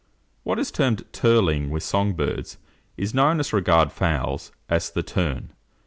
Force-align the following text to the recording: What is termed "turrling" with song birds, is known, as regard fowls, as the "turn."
What 0.41 0.57
is 0.57 0.71
termed 0.71 1.03
"turrling" 1.13 1.69
with 1.69 1.83
song 1.83 2.13
birds, 2.13 2.57
is 2.97 3.13
known, 3.13 3.39
as 3.39 3.53
regard 3.53 3.91
fowls, 3.91 4.51
as 4.67 4.89
the 4.89 5.03
"turn." 5.03 5.53